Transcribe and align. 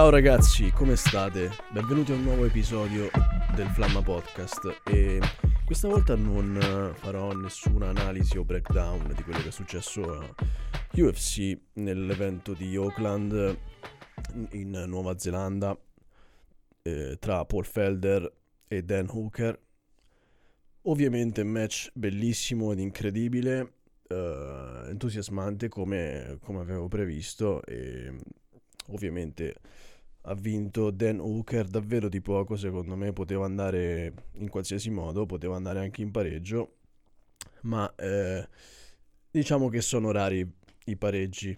Ciao 0.00 0.08
ragazzi, 0.08 0.70
come 0.70 0.96
state? 0.96 1.50
Benvenuti 1.70 2.12
a 2.12 2.14
un 2.14 2.22
nuovo 2.22 2.46
episodio 2.46 3.10
del 3.54 3.66
Flamma 3.66 4.00
Podcast 4.00 4.80
e 4.86 5.20
questa 5.66 5.88
volta 5.88 6.16
non 6.16 6.58
farò 6.94 7.32
nessuna 7.32 7.88
analisi 7.88 8.38
o 8.38 8.44
breakdown 8.46 9.12
di 9.14 9.22
quello 9.22 9.42
che 9.42 9.48
è 9.48 9.52
successo 9.52 10.10
a 10.10 10.34
UFC 10.94 11.54
nell'evento 11.74 12.54
di 12.54 12.74
Auckland 12.76 13.58
in 14.52 14.84
Nuova 14.86 15.18
Zelanda 15.18 15.78
eh, 16.80 17.18
tra 17.18 17.44
Paul 17.44 17.66
Felder 17.66 18.32
e 18.68 18.82
Dan 18.82 19.06
Hooker. 19.10 19.60
Ovviamente 20.84 21.42
un 21.42 21.48
match 21.48 21.90
bellissimo 21.92 22.72
ed 22.72 22.78
incredibile, 22.78 23.74
eh, 24.08 24.84
entusiasmante 24.88 25.68
come, 25.68 26.38
come 26.40 26.60
avevo 26.60 26.88
previsto 26.88 27.62
e 27.66 28.14
ovviamente 28.86 29.56
ha 30.22 30.34
vinto 30.34 30.90
Dan 30.90 31.18
Hooker 31.18 31.66
davvero 31.66 32.08
di 32.08 32.20
poco, 32.20 32.56
secondo 32.56 32.94
me 32.96 33.12
poteva 33.12 33.44
andare 33.44 34.12
in 34.34 34.48
qualsiasi 34.48 34.90
modo, 34.90 35.26
poteva 35.26 35.56
andare 35.56 35.80
anche 35.80 36.02
in 36.02 36.10
pareggio, 36.10 36.76
ma 37.62 37.92
eh, 37.94 38.46
diciamo 39.30 39.68
che 39.68 39.80
sono 39.80 40.10
rari 40.10 40.48
i 40.86 40.96
pareggi 40.96 41.56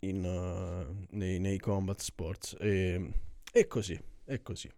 in, 0.00 0.24
uh, 0.24 1.06
nei, 1.16 1.38
nei, 1.38 1.58
combat 1.58 2.00
sports 2.00 2.56
e, 2.58 3.12
e 3.52 3.66
così, 3.66 3.98
è 4.24 4.40
così. 4.42 4.70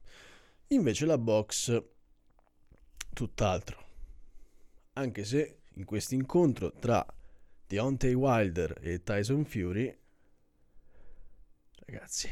Invece 0.69 1.07
la 1.07 1.19
box 1.19 1.83
tutt'altro, 3.13 3.85
anche 4.95 5.25
se 5.25 5.59
in 5.75 5.85
questo 5.85 6.15
incontro 6.15 6.73
tra 6.73 7.05
Deontay 7.67 8.15
Wilder 8.15 8.79
e 8.81 9.03
Tyson 9.03 9.45
Fury 9.45 9.97
ragazzi. 11.93 12.29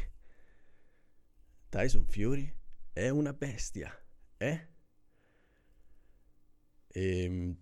Tyson 1.71 2.05
Fury 2.05 2.53
è 2.93 3.11
una 3.11 3.33
bestia, 3.33 3.97
eh? 4.37 4.69
E 6.89 7.23
ehm, 7.23 7.57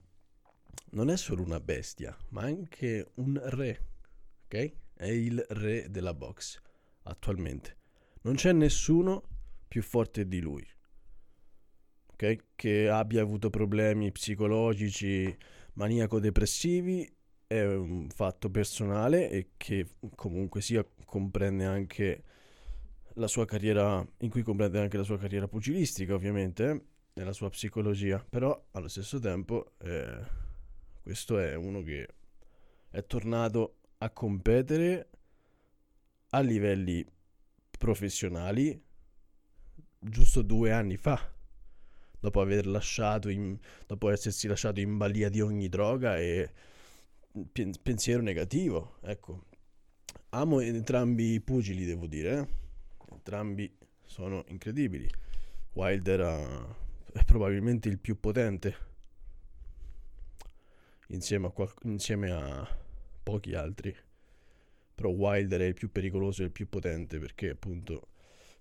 non 0.92 1.10
è 1.10 1.16
solo 1.18 1.42
una 1.42 1.60
bestia, 1.60 2.16
ma 2.30 2.40
anche 2.40 3.10
un 3.16 3.38
re, 3.44 3.84
ok? 4.44 4.72
È 4.94 5.04
il 5.04 5.44
re 5.50 5.90
della 5.90 6.14
box 6.14 6.58
attualmente. 7.02 7.76
Non 8.22 8.36
c'è 8.36 8.52
nessuno 8.52 9.22
più 9.68 9.82
forte 9.82 10.26
di 10.26 10.40
lui, 10.40 10.66
ok? 12.06 12.44
Che 12.54 12.88
abbia 12.88 13.20
avuto 13.20 13.50
problemi 13.50 14.10
psicologici, 14.10 15.36
maniaco-depressivi 15.74 17.14
è 17.46 17.62
un 17.62 18.08
fatto 18.08 18.50
personale 18.50 19.28
e 19.28 19.50
che 19.58 19.86
comunque 20.14 20.62
sia 20.62 20.82
comprende 21.04 21.66
anche 21.66 22.22
la 23.18 23.28
sua 23.28 23.44
carriera, 23.44 24.06
in 24.18 24.30
cui 24.30 24.42
comprende 24.42 24.80
anche 24.80 24.96
la 24.96 25.02
sua 25.02 25.18
carriera 25.18 25.48
pugilistica 25.48 26.14
ovviamente, 26.14 26.86
e 27.14 27.24
la 27.24 27.32
sua 27.32 27.50
psicologia, 27.50 28.24
però 28.28 28.68
allo 28.72 28.88
stesso 28.88 29.18
tempo 29.18 29.72
eh, 29.78 30.20
questo 31.02 31.38
è 31.38 31.54
uno 31.54 31.82
che 31.82 32.08
è 32.90 33.04
tornato 33.06 33.78
a 33.98 34.10
competere 34.10 35.10
a 36.30 36.40
livelli 36.40 37.04
professionali 37.76 38.80
giusto 39.98 40.42
due 40.42 40.70
anni 40.70 40.96
fa 40.96 41.32
dopo 42.20 42.40
aver 42.40 42.66
lasciato 42.66 43.28
in, 43.28 43.58
dopo 43.86 44.10
essersi 44.10 44.46
lasciato 44.46 44.80
in 44.80 44.96
balia 44.96 45.28
di 45.28 45.40
ogni 45.40 45.68
droga 45.68 46.18
e 46.18 46.52
pensiero 47.82 48.22
negativo, 48.22 48.98
ecco. 49.02 49.44
Amo 50.30 50.60
entrambi 50.60 51.32
i 51.34 51.40
pugili, 51.40 51.84
devo 51.84 52.06
dire, 52.06 52.38
eh? 52.38 52.67
Entrambi 53.28 53.70
sono 54.06 54.42
incredibili. 54.48 55.06
Wilder 55.74 56.20
ha, 56.22 56.76
è 57.12 57.24
probabilmente 57.24 57.90
il 57.90 57.98
più 57.98 58.18
potente, 58.18 58.74
insieme 61.08 61.48
a, 61.48 61.50
qual- 61.50 61.74
insieme 61.82 62.30
a 62.30 62.66
pochi 63.22 63.54
altri. 63.54 63.94
Però 64.94 65.10
Wilder 65.10 65.60
è 65.60 65.66
il 65.66 65.74
più 65.74 65.92
pericoloso 65.92 66.42
e 66.42 66.46
il 66.46 66.50
più 66.50 66.68
potente 66.68 67.20
perché 67.20 67.50
appunto 67.50 68.08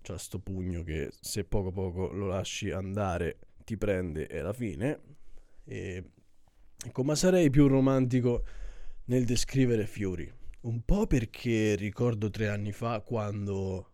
c'ha 0.02 0.16
sto 0.16 0.38
pugno 0.38 0.84
che 0.84 1.10
se 1.18 1.42
poco 1.42 1.72
poco 1.72 2.12
lo 2.12 2.28
lasci 2.28 2.70
andare 2.70 3.38
ti 3.64 3.76
prende 3.76 4.28
e 4.28 4.38
alla 4.38 4.52
fine. 4.52 5.00
E 5.64 6.04
ecco, 6.84 7.02
ma 7.02 7.14
sarei 7.14 7.50
più 7.50 7.66
romantico 7.66 8.44
nel 9.06 9.24
descrivere 9.24 9.86
Fury. 9.86 10.30
Un 10.60 10.82
po' 10.84 11.06
perché 11.06 11.74
ricordo 11.74 12.30
tre 12.30 12.48
anni 12.48 12.72
fa 12.72 13.00
quando, 13.00 13.92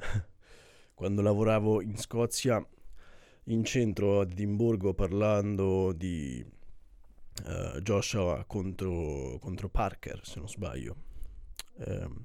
quando 0.94 1.22
lavoravo 1.22 1.80
in 1.80 1.96
Scozia, 1.96 2.64
in 3.44 3.64
centro 3.64 4.20
ad 4.20 4.32
Edimburgo, 4.32 4.94
parlando 4.94 5.92
di 5.92 6.44
uh, 7.44 7.78
Joshua 7.80 8.44
contro, 8.46 9.38
contro, 9.40 9.68
Parker, 9.68 10.20
se 10.24 10.38
non 10.38 10.48
sbaglio. 10.48 10.96
Um, 11.76 12.24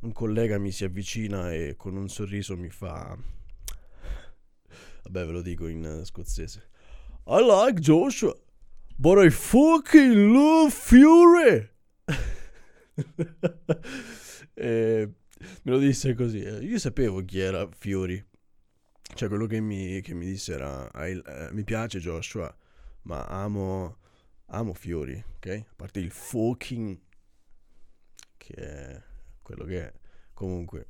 un 0.00 0.12
collega 0.12 0.58
mi 0.58 0.70
si 0.70 0.84
avvicina 0.84 1.52
e 1.52 1.74
con 1.76 1.96
un 1.96 2.08
sorriso 2.08 2.56
mi 2.56 2.70
fa... 2.70 3.16
Vabbè, 5.04 5.26
ve 5.26 5.32
lo 5.32 5.42
dico 5.42 5.66
in 5.66 6.02
scozzese. 6.04 6.68
I 7.26 7.42
like 7.42 7.80
Joshua. 7.80 8.36
But 8.96 9.24
I 9.24 9.30
fucking 9.30 10.32
love 10.32 10.70
Fury! 10.70 11.70
e 14.54 15.12
me 15.62 15.72
lo 15.72 15.78
disse 15.78 16.14
così. 16.14 16.42
Eh. 16.42 16.58
Io 16.64 16.78
sapevo 16.78 17.24
chi 17.24 17.38
era 17.38 17.68
Fury. 17.78 18.24
Cioè, 19.14 19.28
quello 19.28 19.46
che 19.46 19.60
mi, 19.60 20.00
che 20.00 20.14
mi 20.14 20.26
disse 20.26 20.52
era: 20.52 20.88
uh, 20.92 21.54
Mi 21.54 21.64
piace 21.64 21.98
Joshua, 21.98 22.54
ma 23.02 23.24
amo, 23.26 23.98
amo 24.46 24.74
Fury, 24.74 25.22
ok? 25.36 25.46
A 25.46 25.74
parte 25.76 26.00
il 26.00 26.10
fucking, 26.10 26.98
che 28.36 28.54
è 28.54 29.02
quello 29.42 29.64
che 29.64 29.86
è. 29.86 29.92
Comunque, 30.34 30.88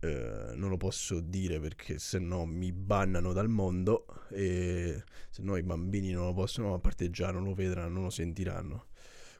eh, 0.00 0.52
non 0.54 0.70
lo 0.70 0.76
posso 0.76 1.20
dire 1.20 1.58
perché 1.58 1.98
se 1.98 2.20
no 2.20 2.46
mi 2.46 2.72
bannano 2.72 3.32
dal 3.32 3.48
mondo 3.48 4.06
e 4.30 5.02
se 5.28 5.42
no 5.42 5.56
i 5.56 5.62
bambini 5.64 6.12
non 6.12 6.26
lo 6.26 6.34
possono, 6.34 6.74
a 6.74 7.30
non 7.30 7.42
lo 7.42 7.54
vedranno, 7.54 7.94
non 7.94 8.02
lo 8.04 8.10
sentiranno. 8.10 8.86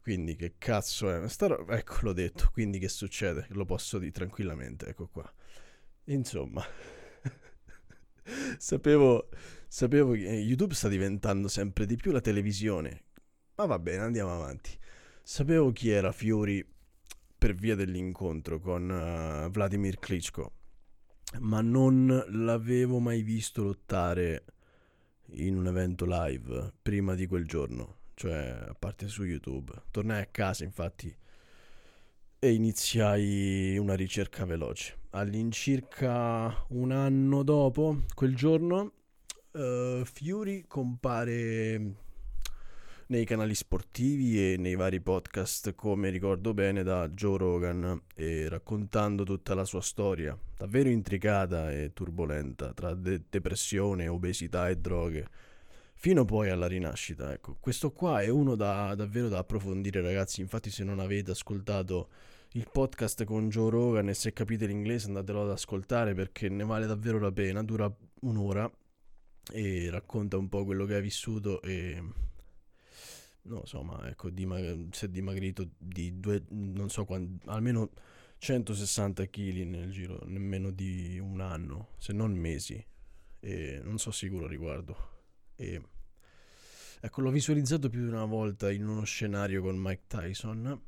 Quindi 0.03 0.37
che 0.37 0.55
cazzo 0.59 1.11
è? 1.11 1.27
Ro- 1.39 1.67
ecco 1.69 1.99
l'ho 2.03 2.13
detto, 2.13 2.51
quindi 2.53 2.79
che 2.79 2.89
succede? 2.89 3.47
Lo 3.51 3.65
posso 3.65 3.99
dire 3.99 4.13
tranquillamente, 4.13 4.87
ecco 4.87 5.09
qua. 5.09 5.31
Insomma, 6.05 6.65
sapevo, 8.59 9.29
sapevo 9.67 10.13
che 10.13 10.21
YouTube 10.21 10.75
sta 10.75 10.89
diventando 10.89 11.49
sempre 11.49 11.87
di 11.87 11.97
più 11.97 12.13
la 12.13 12.21
televisione. 12.21 13.05
Ma 13.57 13.67
va 13.67 13.79
bene, 13.79 14.03
andiamo 14.05 14.35
avanti. 14.35 14.71
Sapevo 15.23 15.73
chi 15.73 15.91
era 15.91 16.13
Fiori 16.13 16.65
per 17.37 17.55
via 17.55 17.75
dell'incontro 17.75 18.59
con 18.59 18.89
uh, 18.89 19.51
Vladimir 19.51 19.99
Klitschko, 19.99 20.53
ma 21.41 21.61
non 21.61 22.25
l'avevo 22.29 22.99
mai 22.99 23.23
visto 23.23 23.63
lottare 23.63 24.45
in 25.33 25.57
un 25.57 25.67
evento 25.67 26.05
live 26.09 26.73
prima 26.81 27.15
di 27.15 27.27
quel 27.27 27.47
giorno, 27.47 27.98
cioè 28.19 28.65
a 28.69 28.75
parte 28.77 29.07
su 29.07 29.23
YouTube. 29.23 29.73
Tornai 29.93 30.21
a 30.21 30.27
casa 30.27 30.65
infatti 30.65 31.15
e 32.41 32.53
iniziai 32.53 33.79
una 33.79 33.95
ricerca 33.95 34.45
veloce. 34.45 34.97
All'incirca 35.11 36.67
un 36.71 36.91
anno 36.91 37.45
dopo 37.45 38.03
quel 38.15 38.35
giorno, 38.35 38.93
uh, 39.53 40.05
Fury 40.05 40.65
compare 40.67 41.95
nei 43.07 43.25
canali 43.25 43.55
sportivi 43.55 44.53
e 44.53 44.57
nei 44.57 44.75
vari 44.75 45.01
podcast, 45.01 45.77
come 45.77 46.11
ricordo 46.11 46.53
bene, 46.53 46.83
da 46.83 47.09
Joe 47.09 47.39
Rogan, 47.39 48.03
e 48.15 48.49
raccontando 48.49 49.23
tutta 49.23 49.55
la 49.55 49.65
sua 49.65 49.81
storia, 49.81 50.37
davvero 50.57 50.89
intricata 50.89 51.71
e 51.71 51.93
turbolenta, 51.95 52.73
tra 52.75 52.95
de- 52.95 53.23
depressione, 53.31 54.09
obesità 54.09 54.69
e 54.69 54.77
droghe, 54.77 55.29
fino 55.99 56.25
poi 56.25 56.49
alla 56.49 56.69
rinascita. 56.69 57.33
Ecco, 57.33 57.57
questo 57.61 57.91
qua 57.91 58.23
è 58.23 58.29
uno 58.29 58.55
da, 58.55 58.95
davvero 58.95 59.29
da 59.29 59.39
approfondire, 59.39 60.01
ragazzi. 60.01 60.41
Infatti, 60.41 60.71
se 60.71 60.85
non 60.85 61.01
avete 61.01 61.33
ascoltato 61.33 62.09
il 62.53 62.69
podcast 62.71 63.25
con 63.25 63.49
Joe 63.49 63.69
Rogan 63.69 64.09
e 64.09 64.15
se 64.15 64.33
capite 64.33 64.67
l'inglese 64.67 65.09
andatelo 65.09 65.43
ad 65.43 65.51
ascoltare 65.51 66.15
perché 66.15 66.49
ne 66.49 66.65
vale 66.65 66.87
davvero 66.87 67.19
la 67.19 67.33
pena, 67.33 67.63
dura 67.63 67.93
un'ora 68.21 68.71
e 69.53 69.91
racconta 69.91 70.37
un 70.37 70.49
po' 70.49 70.65
quello 70.65 70.87
che 70.87 70.95
ha 70.95 71.01
vissuto 71.01 71.61
e 71.63 72.01
non 73.43 73.61
lo 73.61 73.67
so, 73.67 73.83
ma 73.83 74.09
ecco, 74.09 74.31
dimag- 74.31 74.95
si 74.95 75.07
è 75.07 75.09
dimagrito 75.09 75.71
di 75.79 76.21
due, 76.21 76.45
non 76.51 76.91
so 76.91 77.05
quanto, 77.05 77.51
almeno 77.51 77.91
160 78.39 79.27
kg 79.27 79.63
nel 79.65 79.91
giro 79.91 80.23
nemmeno 80.27 80.71
di 80.71 81.19
un 81.19 81.41
anno, 81.41 81.89
se 81.99 82.13
non 82.13 82.33
mesi, 82.33 82.83
e 83.41 83.81
non 83.83 83.99
so 83.99 84.11
sicuro 84.11 84.45
a 84.45 84.49
riguardo. 84.49 85.18
E, 85.61 85.83
ecco, 87.01 87.21
l'ho 87.21 87.31
visualizzato 87.31 87.89
più 87.89 88.03
di 88.03 88.09
una 88.09 88.25
volta 88.25 88.71
in 88.71 88.87
uno 88.87 89.03
scenario 89.03 89.61
con 89.61 89.77
Mike 89.77 90.05
Tyson, 90.07 90.83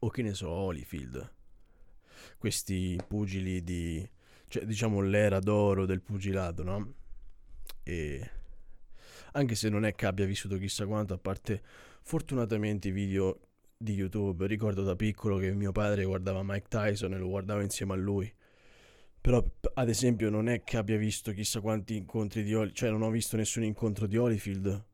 o 0.00 0.08
che 0.08 0.22
ne 0.22 0.34
so, 0.34 0.48
Holyfield. 0.50 1.32
questi 2.38 2.98
pugili 3.06 3.62
di, 3.62 4.08
cioè 4.48 4.64
diciamo 4.64 5.00
l'era 5.00 5.40
d'oro 5.40 5.86
del 5.86 6.02
pugilato, 6.02 6.62
no? 6.62 6.94
E 7.82 8.30
anche 9.32 9.54
se 9.54 9.68
non 9.68 9.84
è 9.84 9.94
che 9.94 10.06
abbia 10.06 10.26
vissuto 10.26 10.58
chissà 10.58 10.86
quanto, 10.86 11.14
a 11.14 11.18
parte 11.18 11.62
fortunatamente 12.02 12.88
i 12.88 12.92
video 12.92 13.40
di 13.76 13.92
YouTube, 13.92 14.46
ricordo 14.46 14.82
da 14.82 14.96
piccolo 14.96 15.36
che 15.36 15.52
mio 15.52 15.72
padre 15.72 16.04
guardava 16.04 16.42
Mike 16.42 16.68
Tyson 16.68 17.14
e 17.14 17.18
lo 17.18 17.28
guardava 17.28 17.62
insieme 17.62 17.92
a 17.92 17.96
lui. 17.96 18.32
Però, 19.26 19.44
ad 19.74 19.88
esempio, 19.88 20.30
non 20.30 20.48
è 20.48 20.62
che 20.62 20.76
abbia 20.76 20.96
visto 20.96 21.32
chissà 21.32 21.60
quanti 21.60 21.96
incontri 21.96 22.44
di 22.44 22.54
Holyfield, 22.54 22.76
cioè 22.76 22.90
non 22.90 23.02
ho 23.02 23.10
visto 23.10 23.36
nessun 23.36 23.64
incontro 23.64 24.06
di 24.06 24.16
Holyfield 24.16 24.84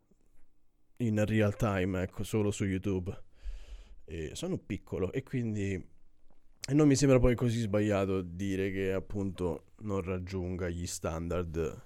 in 0.97 1.23
real 1.27 1.55
time, 1.55 2.01
ecco, 2.01 2.23
solo 2.23 2.51
su 2.51 2.65
YouTube. 2.65 3.15
E 4.07 4.31
sono 4.33 4.57
piccolo 4.57 5.13
e 5.13 5.23
quindi 5.23 5.75
e 5.75 6.73
non 6.73 6.89
mi 6.89 6.97
sembra 6.97 7.19
poi 7.19 7.35
così 7.35 7.61
sbagliato 7.61 8.23
dire 8.23 8.71
che 8.71 8.95
appunto 8.95 9.73
non 9.81 10.01
raggiunga 10.01 10.71
gli 10.71 10.87
standard 10.87 11.83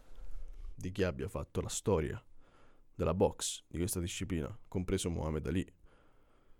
di 0.72 0.92
chi 0.92 1.02
abbia 1.02 1.28
fatto 1.28 1.60
la 1.60 1.68
storia 1.68 2.24
della 2.94 3.14
box 3.14 3.64
di 3.66 3.78
questa 3.78 3.98
disciplina, 3.98 4.56
compreso 4.68 5.10
Muhammad 5.10 5.44
Ali. 5.48 5.75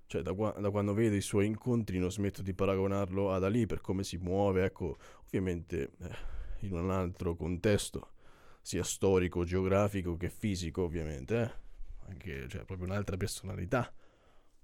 Cioè, 0.06 0.22
da, 0.22 0.32
qua- 0.34 0.54
da, 0.58 0.70
quando 0.70 0.94
vedo 0.94 1.16
i 1.16 1.20
suoi 1.20 1.46
incontri 1.46 1.98
non 1.98 2.12
smetto 2.12 2.42
di 2.42 2.54
paragonarlo 2.54 3.32
ad 3.32 3.42
Ali 3.44 3.66
per 3.66 3.80
come 3.80 4.04
si 4.04 4.16
muove, 4.18 4.64
ecco, 4.64 4.98
ovviamente 5.24 5.90
eh, 6.00 6.16
in 6.60 6.74
un 6.74 6.90
altro 6.90 7.34
contesto, 7.34 8.12
sia 8.60 8.84
storico, 8.84 9.44
geografico 9.44 10.16
che 10.16 10.30
fisico, 10.30 10.82
ovviamente, 10.82 11.40
eh. 11.42 11.64
Anche, 12.08 12.46
cioè, 12.48 12.64
proprio 12.64 12.86
un'altra 12.86 13.16
personalità, 13.16 13.92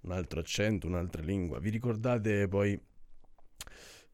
un 0.02 0.12
altro 0.12 0.38
accento, 0.38 0.86
un'altra 0.86 1.22
lingua. 1.22 1.58
Vi 1.58 1.70
ricordate 1.70 2.46
poi... 2.46 2.80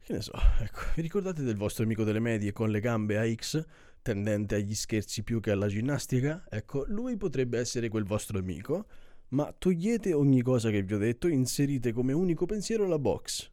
Che 0.00 0.12
ne 0.14 0.22
so, 0.22 0.32
ecco, 0.60 0.80
vi 0.94 1.02
ricordate 1.02 1.42
del 1.42 1.56
vostro 1.56 1.84
amico 1.84 2.04
delle 2.04 2.20
medie 2.20 2.52
con 2.52 2.70
le 2.70 2.80
gambe 2.80 3.18
a 3.18 3.30
X, 3.30 3.62
tendente 4.00 4.54
agli 4.54 4.74
scherzi 4.74 5.22
più 5.22 5.40
che 5.40 5.50
alla 5.50 5.68
ginnastica? 5.68 6.46
Ecco, 6.48 6.86
lui 6.88 7.18
potrebbe 7.18 7.58
essere 7.58 7.90
quel 7.90 8.04
vostro 8.04 8.38
amico 8.38 8.86
ma 9.30 9.52
togliete 9.52 10.12
ogni 10.12 10.42
cosa 10.42 10.70
che 10.70 10.82
vi 10.82 10.94
ho 10.94 10.98
detto, 10.98 11.28
inserite 11.28 11.92
come 11.92 12.12
unico 12.12 12.46
pensiero 12.46 12.86
la 12.86 12.98
box. 12.98 13.50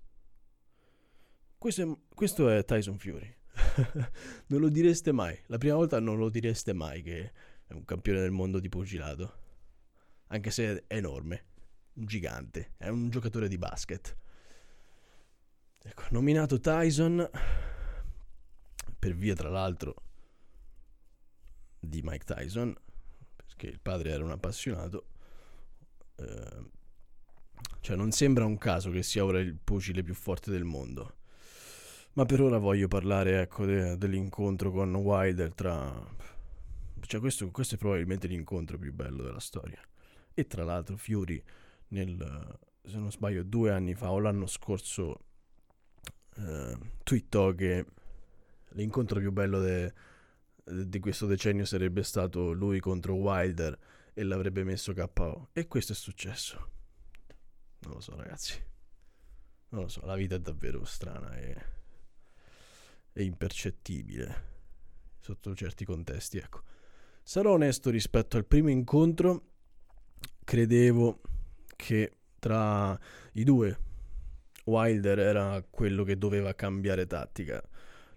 Questo 1.57 1.81
è, 1.81 1.97
questo 2.13 2.49
è 2.49 2.63
Tyson 2.63 2.97
Fury. 2.97 3.35
non 4.47 4.59
lo 4.59 4.69
direste 4.69 5.11
mai. 5.11 5.37
La 5.47 5.57
prima 5.57 5.75
volta 5.75 5.99
non 5.99 6.17
lo 6.17 6.29
direste 6.29 6.73
mai 6.73 7.01
che 7.01 7.31
è 7.65 7.73
un 7.73 7.83
campione 7.83 8.21
del 8.21 8.31
mondo 8.31 8.59
di 8.59 8.69
pugilato. 8.69 9.43
Anche 10.27 10.51
se 10.51 10.85
è 10.87 10.95
enorme, 10.95 11.45
un 11.93 12.05
gigante, 12.05 12.73
è 12.77 12.87
un 12.87 13.09
giocatore 13.09 13.47
di 13.47 13.57
basket. 13.57 14.17
Ecco, 15.83 16.03
nominato 16.11 16.59
Tyson 16.59 17.29
per 18.97 19.13
via 19.13 19.35
tra 19.35 19.49
l'altro 19.49 19.95
di 21.79 22.01
Mike 22.01 22.25
Tyson, 22.25 22.75
perché 23.35 23.67
il 23.67 23.79
padre 23.79 24.11
era 24.11 24.23
un 24.23 24.31
appassionato 24.31 25.09
Ehm, 26.17 26.69
cioè 27.81 27.95
non 27.95 28.11
sembra 28.11 28.45
un 28.45 28.57
caso 28.57 28.89
che 28.89 29.03
sia 29.03 29.23
ora 29.23 29.39
il 29.39 29.55
pugile 29.55 30.01
più 30.03 30.13
forte 30.13 30.51
del 30.51 30.63
mondo. 30.63 31.17
Ma 32.13 32.25
per 32.25 32.41
ora 32.41 32.57
voglio 32.57 32.87
parlare 32.87 33.41
ecco, 33.41 33.65
de- 33.65 33.97
dell'incontro 33.97 34.71
con 34.71 34.93
Wilder 34.95 35.53
tra... 35.53 36.13
Cioè 37.01 37.19
questo, 37.19 37.51
questo, 37.51 37.75
è 37.75 37.77
probabilmente 37.77 38.27
l'incontro 38.27 38.77
più 38.79 38.93
bello 38.93 39.21
della 39.23 39.39
storia. 39.39 39.79
E 40.33 40.47
tra 40.47 40.63
l'altro 40.63 40.97
Fury 40.97 41.41
nel, 41.89 42.57
se 42.83 42.97
non 42.97 43.11
sbaglio, 43.11 43.43
due 43.43 43.71
anni 43.71 43.93
fa 43.93 44.11
o 44.11 44.19
l'anno 44.19 44.47
scorso 44.47 45.19
eh, 46.37 46.77
twittò 47.03 47.53
che 47.53 47.85
l'incontro 48.69 49.19
più 49.19 49.31
bello 49.31 49.59
de- 49.59 49.93
di 50.63 50.99
questo 50.99 51.27
decennio 51.27 51.65
sarebbe 51.65 52.01
stato 52.01 52.51
lui 52.51 52.79
contro 52.79 53.13
Wilder 53.13 53.77
e 54.15 54.23
l'avrebbe 54.23 54.63
messo 54.63 54.93
KO. 54.93 55.49
E 55.51 55.67
questo 55.67 55.91
è 55.91 55.95
successo. 55.95 56.71
Non 57.79 57.93
lo 57.93 57.99
so, 57.99 58.15
ragazzi. 58.15 58.59
Non 59.69 59.83
lo 59.83 59.87
so, 59.89 60.03
la 60.05 60.15
vita 60.15 60.35
è 60.35 60.39
davvero 60.39 60.85
strana 60.85 61.35
e, 61.35 61.55
e 63.11 63.23
impercettibile 63.23 64.53
sotto 65.19 65.53
certi 65.53 65.83
contesti, 65.85 66.37
ecco. 66.37 66.61
Sarò 67.23 67.53
onesto 67.53 67.89
rispetto 67.89 68.37
al 68.37 68.45
primo 68.45 68.69
incontro, 68.69 69.49
credevo 70.43 71.21
che 71.75 72.17
tra 72.39 72.97
i 73.33 73.43
due 73.43 73.79
Wilder 74.65 75.19
era 75.19 75.65
quello 75.67 76.03
che 76.03 76.17
doveva 76.17 76.53
cambiare 76.53 77.05
tattica. 77.05 77.61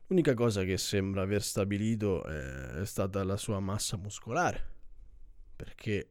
L'unica 0.07 0.35
cosa 0.35 0.63
che 0.63 0.79
sembra 0.79 1.23
aver 1.23 1.43
stabilito 1.43 2.25
è, 2.25 2.85
stata 2.85 3.25
la 3.25 3.37
sua 3.37 3.59
massa 3.59 3.97
muscolare 3.97 4.77
perché 5.59 6.07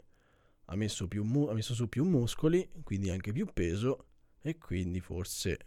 ha 0.66 0.76
messo, 0.76 1.08
mu- 1.24 1.48
ha 1.48 1.54
messo 1.54 1.74
su 1.74 1.88
più 1.88 2.04
muscoli, 2.04 2.70
quindi 2.84 3.10
anche 3.10 3.32
più 3.32 3.48
peso 3.54 4.08
e 4.42 4.58
quindi 4.58 5.00
forse, 5.00 5.58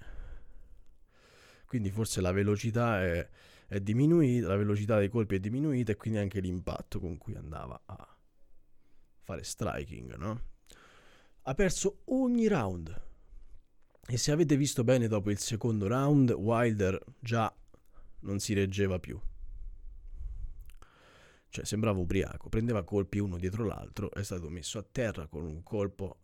quindi 1.64 1.90
forse 1.90 2.20
la 2.20 2.30
velocità 2.30 3.02
è, 3.02 3.26
è 3.66 3.80
diminuita, 3.80 4.48
la 4.48 4.56
velocità 4.56 4.98
dei 4.98 5.08
colpi 5.08 5.36
è 5.36 5.40
diminuita 5.40 5.92
e 5.92 5.96
quindi 5.96 6.18
anche 6.18 6.40
l'impatto 6.40 7.00
con 7.00 7.16
cui 7.16 7.34
andava 7.34 7.80
a 7.86 8.16
fare 9.22 9.42
striking, 9.42 10.14
no? 10.16 10.42
Ha 11.42 11.54
perso 11.54 12.02
ogni 12.06 12.46
round. 12.48 13.08
E 14.06 14.16
se 14.18 14.32
avete 14.32 14.56
visto 14.56 14.84
bene 14.84 15.08
dopo 15.08 15.30
il 15.30 15.38
secondo 15.38 15.86
round, 15.86 16.30
Wilder 16.32 17.02
già 17.18 17.54
non 18.20 18.38
si 18.40 18.52
reggeva 18.52 18.98
più. 18.98 19.18
Cioè 21.50 21.64
sembrava 21.64 21.98
ubriaco, 21.98 22.48
prendeva 22.48 22.84
colpi 22.84 23.18
uno 23.18 23.36
dietro 23.36 23.64
l'altro, 23.64 24.10
è 24.12 24.22
stato 24.22 24.48
messo 24.48 24.78
a 24.78 24.86
terra 24.90 25.26
con 25.26 25.44
un 25.44 25.62
colpo 25.62 26.20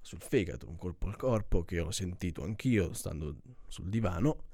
sul 0.00 0.22
fegato, 0.22 0.68
un 0.68 0.76
colpo 0.76 1.08
al 1.08 1.16
corpo 1.16 1.64
che 1.64 1.80
ho 1.80 1.90
sentito 1.90 2.44
anch'io 2.44 2.92
stando 2.92 3.36
sul 3.66 3.88
divano 3.88 4.44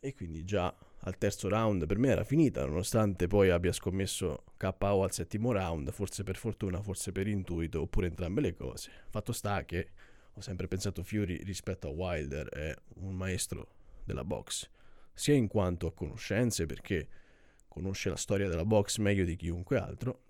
e 0.00 0.12
quindi 0.12 0.44
già 0.44 0.76
al 1.00 1.18
terzo 1.18 1.48
round 1.48 1.86
per 1.86 1.98
me 1.98 2.08
era 2.08 2.24
finita, 2.24 2.66
nonostante 2.66 3.28
poi 3.28 3.50
abbia 3.50 3.72
scommesso 3.72 4.44
KO 4.56 5.02
al 5.04 5.12
settimo 5.12 5.52
round, 5.52 5.92
forse 5.92 6.24
per 6.24 6.36
fortuna, 6.36 6.82
forse 6.82 7.12
per 7.12 7.28
intuito, 7.28 7.82
oppure 7.82 8.08
entrambe 8.08 8.40
le 8.40 8.54
cose. 8.54 8.90
Fatto 9.08 9.32
sta 9.32 9.64
che 9.64 9.90
ho 10.32 10.40
sempre 10.40 10.66
pensato 10.66 11.02
Fury 11.02 11.42
rispetto 11.44 11.86
a 11.86 11.90
Wilder 11.90 12.48
è 12.48 12.74
un 12.96 13.14
maestro 13.14 13.68
della 14.04 14.24
box, 14.24 14.68
sia 15.14 15.34
in 15.34 15.46
quanto 15.46 15.86
a 15.86 15.92
conoscenze 15.92 16.66
perché 16.66 17.08
conosce 17.76 18.08
la 18.08 18.16
storia 18.16 18.48
della 18.48 18.64
box 18.64 18.96
meglio 18.96 19.26
di 19.26 19.36
chiunque 19.36 19.76
altro. 19.76 20.22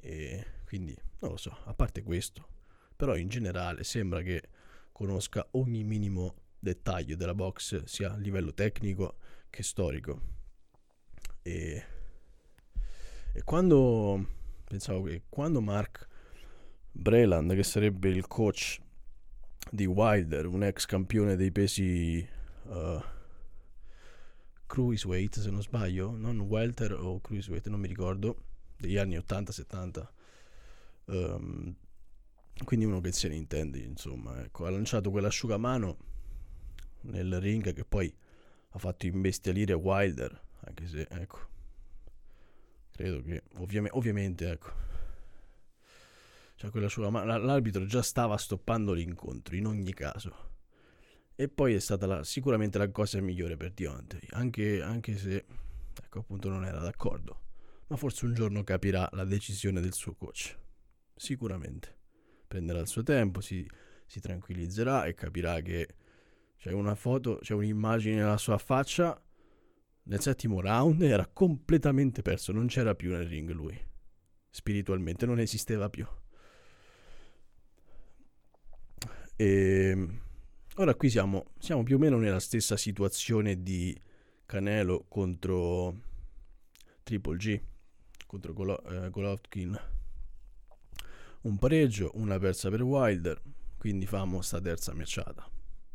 E 0.00 0.46
quindi 0.64 0.96
non 1.18 1.32
lo 1.32 1.36
so, 1.36 1.54
a 1.64 1.74
parte 1.74 2.02
questo, 2.02 2.48
però 2.96 3.14
in 3.14 3.28
generale 3.28 3.84
sembra 3.84 4.22
che 4.22 4.48
conosca 4.90 5.46
ogni 5.50 5.84
minimo 5.84 6.34
dettaglio 6.58 7.14
della 7.14 7.34
box, 7.34 7.84
sia 7.84 8.14
a 8.14 8.16
livello 8.16 8.54
tecnico 8.54 9.18
che 9.50 9.62
storico. 9.62 10.20
E, 11.42 11.84
e 13.34 13.42
quando 13.42 14.26
pensavo 14.64 15.02
che 15.02 15.24
quando 15.28 15.60
Mark 15.60 16.08
Breland, 16.90 17.54
che 17.54 17.64
sarebbe 17.64 18.08
il 18.08 18.26
coach 18.26 18.80
di 19.70 19.84
Wilder, 19.84 20.46
un 20.46 20.64
ex 20.64 20.86
campione 20.86 21.36
dei 21.36 21.52
pesi 21.52 22.26
uh, 22.62 23.02
cruiserweight 24.66 25.40
se 25.40 25.50
non 25.50 25.62
sbaglio, 25.62 26.16
non 26.16 26.40
welter 26.40 26.92
o 26.92 27.20
cruiserweight, 27.20 27.68
non 27.68 27.80
mi 27.80 27.88
ricordo, 27.88 28.36
degli 28.76 28.96
anni 28.96 29.16
80-70. 29.16 30.06
Um, 31.06 31.14
ehm, 31.14 31.76
quindi 32.64 32.86
uno 32.86 33.00
che 33.00 33.12
se 33.12 33.28
ne 33.28 33.36
intende, 33.36 33.78
insomma, 33.78 34.42
ecco, 34.42 34.66
ha 34.66 34.70
lanciato 34.70 35.10
quell'asciugamano 35.10 35.96
nel 37.02 37.40
ring 37.40 37.72
che 37.72 37.84
poi 37.84 38.14
ha 38.70 38.78
fatto 38.78 39.06
imbestialire 39.06 39.72
Wilder, 39.74 40.40
anche 40.60 40.86
se, 40.86 41.06
ecco, 41.10 41.38
credo 42.90 43.22
che, 43.22 43.42
ovviame, 43.56 43.88
ovviamente, 43.92 44.50
ecco, 44.50 44.72
cioè 46.56 46.70
quell'asciugamano, 46.70 47.36
l'arbitro 47.38 47.84
già 47.86 48.02
stava 48.02 48.36
stoppando 48.36 48.92
l'incontro, 48.92 49.56
in 49.56 49.66
ogni 49.66 49.92
caso 49.92 50.52
e 51.36 51.48
poi 51.48 51.74
è 51.74 51.80
stata 51.80 52.06
la, 52.06 52.24
sicuramente 52.24 52.78
la 52.78 52.90
cosa 52.90 53.20
migliore 53.20 53.56
per 53.56 53.72
Deontay, 53.72 54.28
anche, 54.30 54.80
anche 54.82 55.16
se 55.16 55.44
ecco, 56.02 56.20
appunto 56.20 56.48
non 56.48 56.64
era 56.64 56.78
d'accordo. 56.78 57.40
Ma 57.88 57.96
forse 57.96 58.24
un 58.24 58.34
giorno 58.34 58.62
capirà 58.62 59.08
la 59.12 59.24
decisione 59.24 59.80
del 59.80 59.92
suo 59.92 60.14
coach. 60.14 60.56
Sicuramente. 61.14 62.02
Prenderà 62.46 62.78
il 62.78 62.86
suo 62.86 63.02
tempo, 63.02 63.40
si, 63.40 63.68
si 64.06 64.20
tranquillizzerà 64.20 65.04
e 65.04 65.14
capirà 65.14 65.60
che 65.60 65.88
c'è 66.56 66.72
una 66.72 66.94
foto, 66.94 67.38
c'è 67.42 67.54
un'immagine 67.54 68.16
nella 68.16 68.38
sua 68.38 68.58
faccia. 68.58 69.20
Nel 70.04 70.20
settimo 70.20 70.60
round 70.60 71.02
era 71.02 71.26
completamente 71.26 72.22
perso, 72.22 72.52
non 72.52 72.66
c'era 72.66 72.94
più 72.94 73.10
nel 73.10 73.26
ring 73.26 73.50
lui. 73.50 73.78
Spiritualmente 74.50 75.26
non 75.26 75.40
esisteva 75.40 75.90
più. 75.90 76.06
E 79.36 80.08
Ora 80.78 80.96
qui 80.96 81.08
siamo, 81.08 81.52
siamo 81.56 81.84
più 81.84 81.94
o 81.94 81.98
meno 82.00 82.18
nella 82.18 82.40
stessa 82.40 82.76
situazione 82.76 83.62
di 83.62 83.96
Canelo 84.44 85.04
contro 85.06 86.00
Triple 87.04 87.36
G, 87.36 87.60
contro 88.26 88.52
Golo- 88.52 88.82
eh, 88.82 89.08
Golovkin. 89.08 89.80
Un 91.42 91.58
pareggio, 91.58 92.10
una 92.14 92.40
persa 92.40 92.70
per 92.70 92.82
Wilder, 92.82 93.40
quindi 93.78 94.04
famo 94.04 94.42
sta 94.42 94.60
terza 94.60 94.92
matchata. 94.92 95.48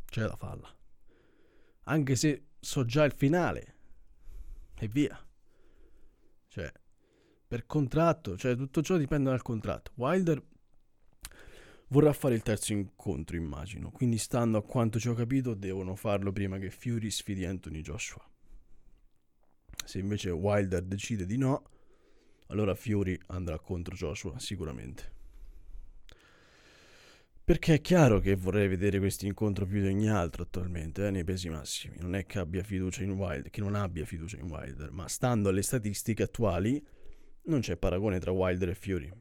C'è 0.06 0.22
da 0.22 0.36
farla. 0.36 0.74
Anche 1.84 2.16
se 2.16 2.46
so 2.58 2.86
già 2.86 3.04
il 3.04 3.12
finale. 3.12 3.74
E 4.78 4.88
via. 4.88 5.22
Cioè, 6.48 6.72
per 7.46 7.66
contratto, 7.66 8.34
cioè 8.38 8.56
tutto 8.56 8.80
ciò 8.80 8.96
dipende 8.96 9.28
dal 9.28 9.42
contratto. 9.42 9.92
Wilder 9.96 10.42
vorrà 11.90 12.12
fare 12.12 12.34
il 12.34 12.42
terzo 12.42 12.72
incontro, 12.72 13.36
immagino. 13.36 13.90
Quindi, 13.90 14.18
stando 14.18 14.58
a 14.58 14.62
quanto 14.62 14.98
ci 14.98 15.08
ho 15.08 15.14
capito, 15.14 15.54
devono 15.54 15.94
farlo 15.94 16.32
prima 16.32 16.58
che 16.58 16.70
Fury 16.70 17.10
sfidi 17.10 17.44
Anthony 17.44 17.80
Joshua. 17.80 18.24
Se 19.84 19.98
invece 19.98 20.30
Wilder 20.30 20.82
decide 20.82 21.26
di 21.26 21.36
no, 21.36 21.62
allora 22.48 22.74
Fury 22.74 23.18
andrà 23.28 23.58
contro 23.58 23.94
Joshua, 23.94 24.38
sicuramente. 24.38 25.18
Perché 27.42 27.74
è 27.74 27.80
chiaro 27.80 28.20
che 28.20 28.36
vorrei 28.36 28.68
vedere 28.68 29.00
questo 29.00 29.26
incontro 29.26 29.66
più 29.66 29.80
di 29.80 29.88
ogni 29.88 30.08
altro 30.08 30.44
attualmente, 30.44 31.08
eh, 31.08 31.10
nei 31.10 31.24
pesi 31.24 31.48
massimi. 31.48 31.96
Non 31.98 32.14
è 32.14 32.24
che 32.24 32.38
abbia 32.38 32.62
fiducia 32.62 33.02
in 33.02 33.10
Wilder, 33.10 33.50
che 33.50 33.60
non 33.60 33.74
abbia 33.74 34.04
fiducia 34.04 34.36
in 34.36 34.48
Wilder, 34.48 34.92
ma 34.92 35.08
stando 35.08 35.48
alle 35.48 35.62
statistiche 35.62 36.22
attuali, 36.22 36.80
non 37.46 37.58
c'è 37.58 37.76
paragone 37.76 38.20
tra 38.20 38.30
Wilder 38.30 38.68
e 38.68 38.74
Fury. 38.76 39.12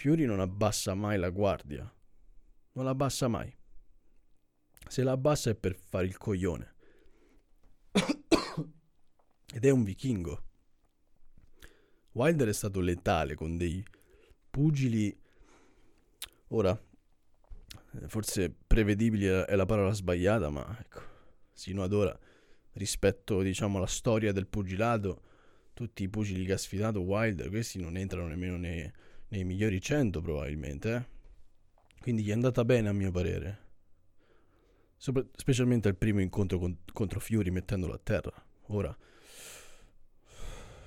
Fury 0.00 0.24
non 0.24 0.40
abbassa 0.40 0.94
mai 0.94 1.18
la 1.18 1.28
guardia. 1.28 1.82
Non 2.72 2.84
la 2.86 2.92
abbassa 2.92 3.28
mai. 3.28 3.54
Se 4.88 5.02
la 5.02 5.12
abbassa 5.12 5.50
è 5.50 5.54
per 5.54 5.76
fare 5.76 6.06
il 6.06 6.16
coglione. 6.16 6.74
Ed 9.52 9.62
è 9.62 9.68
un 9.68 9.84
vichingo. 9.84 10.44
Wilder 12.12 12.48
è 12.48 12.52
stato 12.54 12.80
letale 12.80 13.34
con 13.34 13.58
dei 13.58 13.84
pugili. 14.48 15.14
Ora, 16.48 16.82
forse 18.06 18.56
prevedibili 18.66 19.26
è 19.26 19.54
la 19.54 19.66
parola 19.66 19.92
sbagliata, 19.92 20.48
ma 20.48 20.78
ecco, 20.80 21.02
sino 21.52 21.82
ad 21.82 21.92
ora, 21.92 22.18
rispetto 22.72 23.42
diciamo 23.42 23.76
alla 23.76 23.86
storia 23.86 24.32
del 24.32 24.46
pugilato, 24.46 25.22
tutti 25.74 26.04
i 26.04 26.08
pugili 26.08 26.46
che 26.46 26.54
ha 26.54 26.58
sfidato 26.58 27.02
Wilder, 27.02 27.50
questi 27.50 27.78
non 27.78 27.98
entrano 27.98 28.28
nemmeno 28.28 28.56
nei, 28.56 28.90
nei 29.30 29.44
migliori 29.44 29.80
100 29.80 30.20
probabilmente, 30.20 30.94
eh? 30.94 31.06
quindi 32.00 32.22
gli 32.22 32.30
è 32.30 32.32
andata 32.32 32.64
bene 32.64 32.88
a 32.88 32.92
mio 32.92 33.10
parere, 33.10 33.68
Sopra- 34.96 35.24
specialmente 35.34 35.88
al 35.88 35.96
primo 35.96 36.20
incontro 36.20 36.58
con- 36.58 36.76
contro 36.92 37.20
Fury 37.20 37.48
mettendolo 37.50 37.94
a 37.94 38.00
terra. 38.02 38.32
Ora, 38.66 38.94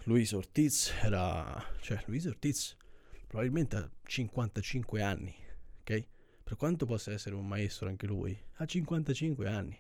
Luis 0.04 0.32
Ortiz 0.34 0.94
era, 1.02 1.64
cioè 1.82 2.04
Luis 2.06 2.26
Ortiz 2.26 2.78
probabilmente 3.26 3.76
ha 3.78 3.90
55 4.04 5.02
anni, 5.02 5.34
ok? 5.80 6.06
Per 6.44 6.56
quanto 6.58 6.86
possa 6.86 7.12
essere 7.12 7.36
un 7.36 7.48
maestro 7.48 7.88
anche 7.88 8.06
lui, 8.06 8.38
ha 8.58 8.66
55 8.66 9.48
anni. 9.48 9.76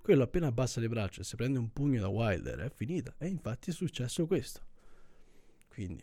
Quello 0.00 0.22
appena 0.22 0.46
abbassa 0.46 0.80
le 0.80 0.88
braccia 0.88 1.20
e 1.20 1.24
se 1.24 1.36
prende 1.36 1.58
un 1.58 1.72
pugno 1.72 2.00
da 2.00 2.08
Wilder 2.08 2.60
è 2.60 2.70
finita. 2.70 3.12
E 3.18 3.26
infatti 3.26 3.70
è 3.70 3.72
successo 3.72 4.26
questo. 4.26 4.64
Quindi, 5.68 6.02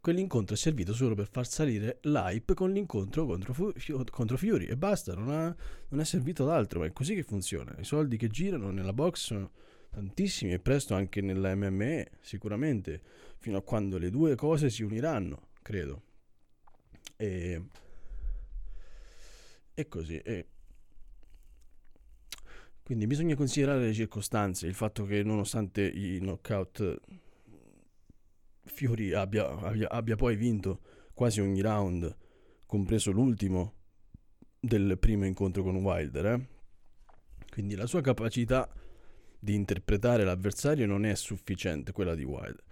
quell'incontro 0.00 0.54
è 0.54 0.58
servito 0.58 0.94
solo 0.94 1.14
per 1.14 1.28
far 1.30 1.46
salire 1.46 1.98
l'hype 2.02 2.54
con 2.54 2.72
l'incontro 2.72 3.26
contro, 3.26 3.52
Fu- 3.52 3.72
contro 4.10 4.36
Fury 4.36 4.66
e 4.66 4.76
basta, 4.76 5.14
non, 5.14 5.30
ha, 5.30 5.54
non 5.88 6.00
è 6.00 6.04
servito 6.04 6.44
ad 6.44 6.50
altro, 6.50 6.80
ma 6.80 6.86
è 6.86 6.92
così 6.92 7.14
che 7.14 7.22
funziona. 7.22 7.74
I 7.78 7.84
soldi 7.84 8.16
che 8.16 8.28
girano 8.28 8.70
nella 8.70 8.92
box 8.92 9.16
sono 9.16 9.50
tantissimi 9.90 10.52
e 10.52 10.58
presto 10.58 10.94
anche 10.94 11.20
nella 11.20 11.54
MMA, 11.54 12.04
sicuramente, 12.20 13.00
fino 13.38 13.58
a 13.58 13.62
quando 13.62 13.98
le 13.98 14.10
due 14.10 14.34
cose 14.36 14.70
si 14.70 14.82
uniranno, 14.82 15.48
credo. 15.62 16.02
E 17.16 17.62
e 19.80 19.88
così. 19.88 20.18
E... 20.18 20.46
Quindi 22.82 23.06
bisogna 23.06 23.34
considerare 23.34 23.86
le 23.86 23.92
circostanze, 23.94 24.66
il 24.66 24.74
fatto 24.74 25.04
che 25.04 25.22
nonostante 25.22 25.82
i 25.82 26.18
knockout 26.18 27.00
Fiori 28.72 29.12
abbia, 29.12 29.48
abbia, 29.48 29.88
abbia 29.88 30.16
poi 30.16 30.36
vinto 30.36 30.80
quasi 31.12 31.40
ogni 31.40 31.60
round, 31.60 32.16
compreso 32.66 33.10
l'ultimo 33.10 33.74
del 34.60 34.96
primo 34.98 35.26
incontro 35.26 35.62
con 35.62 35.76
Wilder. 35.76 36.26
Eh? 36.26 36.48
Quindi 37.50 37.74
la 37.74 37.86
sua 37.86 38.00
capacità 38.00 38.68
di 39.38 39.54
interpretare 39.54 40.24
l'avversario 40.24 40.86
non 40.86 41.04
è 41.04 41.14
sufficiente, 41.14 41.92
quella 41.92 42.14
di 42.14 42.24
Wilder, 42.24 42.62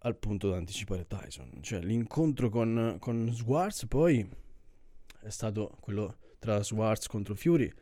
al 0.00 0.16
punto 0.16 0.50
da 0.50 0.56
anticipare 0.56 1.06
Tyson. 1.06 1.58
Cioè 1.62 1.80
l'incontro 1.80 2.50
con, 2.50 2.96
con 3.00 3.32
Swartz 3.32 3.86
poi 3.86 4.28
è 5.22 5.30
stato 5.30 5.76
quello 5.80 6.16
tra 6.38 6.62
Swartz 6.62 7.06
contro 7.06 7.34
Fury. 7.34 7.72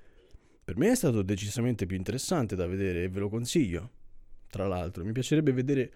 Per 0.64 0.76
me 0.76 0.90
è 0.90 0.94
stato 0.94 1.22
decisamente 1.22 1.86
più 1.86 1.96
interessante 1.96 2.56
da 2.56 2.66
vedere 2.66 3.02
e 3.02 3.08
ve 3.08 3.18
lo 3.18 3.28
consiglio. 3.28 3.90
Tra 4.48 4.66
l'altro, 4.66 5.04
mi 5.04 5.12
piacerebbe 5.12 5.52
vedere 5.52 5.92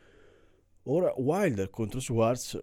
ora 0.92 1.12
Wilder 1.16 1.70
contro 1.70 2.00
Swartz 2.00 2.62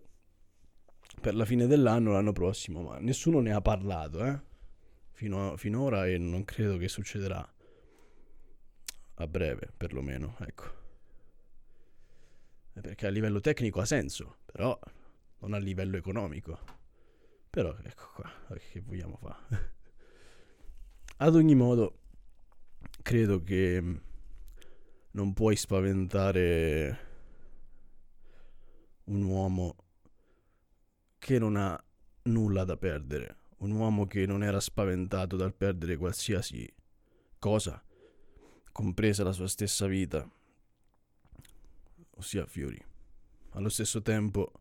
per 1.22 1.34
la 1.34 1.46
fine 1.46 1.66
dell'anno, 1.66 2.12
l'anno 2.12 2.34
prossimo, 2.34 2.82
ma 2.82 3.00
nessuno 3.00 3.40
ne 3.40 3.54
ha 3.54 3.62
parlato, 3.62 4.24
eh? 4.24 4.40
Fino 5.12 5.54
a, 5.54 5.58
finora 5.58 6.06
e 6.08 6.18
non 6.18 6.44
credo 6.44 6.78
che 6.78 6.88
succederà. 6.88 7.54
A 9.20 9.28
breve, 9.28 9.72
perlomeno, 9.76 10.36
ecco. 10.40 10.76
Perché 12.74 13.08
a 13.08 13.10
livello 13.10 13.40
tecnico 13.40 13.80
ha 13.80 13.86
senso, 13.86 14.38
però 14.46 14.78
non 15.40 15.54
a 15.54 15.58
livello 15.58 15.98
economico. 15.98 16.60
Però 17.50 17.76
ecco 17.84 18.12
qua, 18.14 18.32
che 18.72 18.82
vogliamo 18.82 19.18
fare? 19.18 19.76
Ad 21.18 21.34
ogni 21.34 21.56
modo, 21.56 22.02
credo 23.02 23.42
che 23.42 23.82
mm, 23.82 23.96
non 25.12 25.34
puoi 25.34 25.56
spaventare 25.56 27.07
un 29.08 29.24
uomo 29.24 29.76
che 31.18 31.40
non 31.40 31.56
ha 31.56 31.82
nulla 32.24 32.64
da 32.64 32.78
perdere, 32.78 33.38
un 33.58 33.72
uomo 33.72 34.06
che 34.06 34.26
non 34.26 34.44
era 34.44 34.60
spaventato 34.60 35.36
dal 35.36 35.54
perdere 35.54 35.98
qualsiasi 35.98 36.72
cosa, 37.40 37.84
compresa 38.72 39.24
la 39.24 39.32
sua 39.32 39.48
stessa 39.48 39.88
vita, 39.88 40.30
ossia 42.12 42.46
Fiori. 42.46 42.84
Allo 43.52 43.70
stesso 43.70 44.02
tempo 44.02 44.52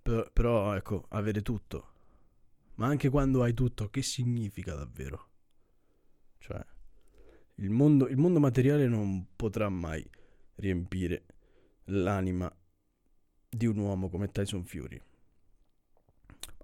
per, 0.00 0.30
però 0.32 0.74
ecco, 0.74 1.06
avere 1.08 1.42
tutto. 1.42 1.88
Ma 2.74 2.86
anche 2.86 3.08
quando 3.08 3.42
hai 3.42 3.52
tutto, 3.52 3.90
che 3.90 4.02
significa 4.02 4.74
davvero? 4.74 5.28
Cioè, 6.38 6.64
il 7.56 7.70
mondo, 7.70 8.08
il 8.08 8.16
mondo 8.16 8.40
materiale 8.40 8.86
non 8.86 9.26
potrà 9.36 9.68
mai 9.68 10.08
riempire 10.56 11.26
l'anima 11.84 12.50
di 13.50 13.66
un 13.66 13.76
uomo 13.76 14.08
come 14.08 14.30
Tyson 14.30 14.64
Fury. 14.64 15.00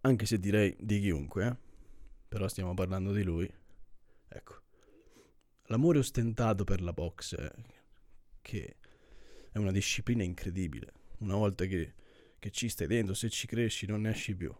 Anche 0.02 0.25
se 0.25 0.38
direi 0.38 0.75
di 0.78 1.00
chiunque, 1.00 1.47
eh? 1.47 1.57
Però 2.28 2.49
stiamo 2.49 2.73
parlando 2.75 3.12
di 3.12 3.23
lui. 3.23 3.52
Ecco. 4.28 4.62
L'amore 5.64 5.99
ostentato 5.99 6.64
per 6.64 6.81
la 6.81 6.93
box, 6.93 7.37
che 8.40 8.76
è 9.50 9.59
una 9.59 9.73
disciplina 9.73 10.23
incredibile. 10.23 10.93
Una 11.19 11.35
volta 11.35 11.64
che 11.64 11.95
che 12.47 12.50
ci 12.50 12.69
stai 12.69 12.87
dentro, 12.87 13.14
se 13.14 13.28
ci 13.28 13.47
cresci 13.47 13.87
non 13.87 14.02
ne 14.02 14.11
esci 14.11 14.35
più. 14.35 14.55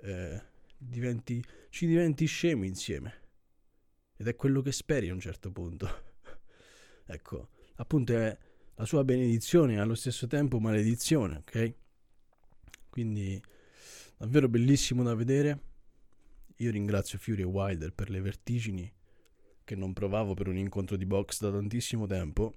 Eh, 0.00 0.40
diventi, 0.76 1.44
ci 1.70 1.86
diventi 1.86 2.26
scemi 2.26 2.66
insieme. 2.66 3.20
Ed 4.16 4.28
è 4.28 4.36
quello 4.36 4.60
che 4.60 4.70
speri 4.70 5.08
a 5.08 5.12
un 5.12 5.20
certo 5.20 5.50
punto. 5.50 5.88
ecco, 7.06 7.48
appunto 7.76 8.16
è 8.16 8.38
la 8.82 8.88
sua 8.88 9.04
benedizione 9.04 9.74
e 9.74 9.78
allo 9.78 9.94
stesso 9.94 10.26
tempo 10.26 10.58
maledizione, 10.58 11.36
ok? 11.36 11.74
Quindi 12.90 13.40
davvero 14.16 14.48
bellissimo 14.48 15.04
da 15.04 15.14
vedere. 15.14 15.60
Io 16.56 16.70
ringrazio 16.72 17.16
Fury 17.18 17.42
e 17.42 17.44
Wilder 17.44 17.92
per 17.92 18.10
le 18.10 18.20
vertigini 18.20 18.92
che 19.62 19.76
non 19.76 19.92
provavo 19.92 20.34
per 20.34 20.48
un 20.48 20.56
incontro 20.56 20.96
di 20.96 21.06
box 21.06 21.40
da 21.40 21.52
tantissimo 21.52 22.06
tempo, 22.06 22.56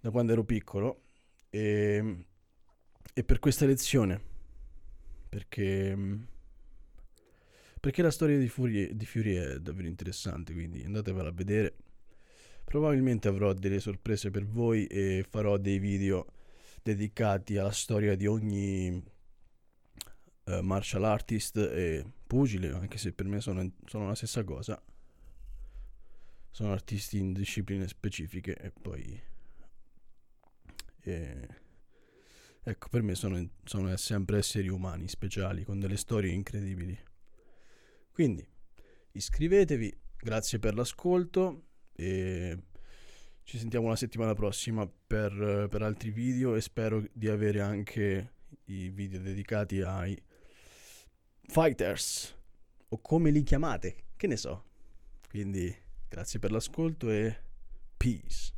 da 0.00 0.10
quando 0.10 0.32
ero 0.32 0.44
piccolo. 0.44 1.02
E 1.50 2.24
e 3.14 3.24
per 3.24 3.40
questa 3.40 3.66
lezione, 3.66 4.18
perché, 5.28 5.94
perché 7.78 8.00
la 8.00 8.10
storia 8.10 8.38
di 8.38 8.48
Fury, 8.48 8.96
di 8.96 9.04
Fury 9.04 9.34
è 9.34 9.60
davvero 9.60 9.86
interessante, 9.86 10.54
quindi 10.54 10.82
andatevela 10.82 11.28
a 11.28 11.32
vedere. 11.32 11.76
Probabilmente 12.72 13.28
avrò 13.28 13.52
delle 13.52 13.80
sorprese 13.80 14.30
per 14.30 14.46
voi 14.46 14.86
e 14.86 15.26
farò 15.28 15.58
dei 15.58 15.78
video 15.78 16.24
dedicati 16.82 17.58
alla 17.58 17.70
storia 17.70 18.16
di 18.16 18.26
ogni 18.26 18.88
uh, 20.44 20.60
martial 20.60 21.04
artist 21.04 21.58
e 21.58 22.02
pugile, 22.26 22.70
anche 22.70 22.96
se 22.96 23.12
per 23.12 23.26
me 23.26 23.42
sono, 23.42 23.70
sono 23.84 24.06
la 24.06 24.14
stessa 24.14 24.42
cosa. 24.42 24.82
Sono 26.50 26.72
artisti 26.72 27.18
in 27.18 27.34
discipline 27.34 27.86
specifiche 27.86 28.56
e 28.56 28.70
poi... 28.70 29.22
E, 31.02 31.48
ecco, 32.62 32.88
per 32.88 33.02
me 33.02 33.14
sono, 33.14 33.50
sono 33.64 33.94
sempre 33.98 34.38
esseri 34.38 34.68
umani 34.68 35.08
speciali 35.08 35.62
con 35.64 35.78
delle 35.78 35.98
storie 35.98 36.32
incredibili. 36.32 36.98
Quindi 38.12 38.48
iscrivetevi, 39.12 39.94
grazie 40.16 40.58
per 40.58 40.74
l'ascolto 40.74 41.66
e 41.94 42.58
ci 43.44 43.58
sentiamo 43.58 43.88
la 43.88 43.96
settimana 43.96 44.34
prossima 44.34 44.86
per, 44.86 45.66
per 45.70 45.82
altri 45.82 46.10
video 46.10 46.54
e 46.54 46.60
spero 46.60 47.04
di 47.12 47.28
avere 47.28 47.60
anche 47.60 48.32
i 48.66 48.88
video 48.90 49.20
dedicati 49.20 49.82
ai 49.82 50.20
fighters 51.46 52.34
o 52.88 53.00
come 53.00 53.30
li 53.30 53.42
chiamate, 53.42 54.04
che 54.16 54.26
ne 54.26 54.36
so. 54.36 54.64
Quindi 55.28 55.74
grazie 56.08 56.38
per 56.38 56.52
l'ascolto 56.52 57.10
e 57.10 57.36
peace. 57.96 58.52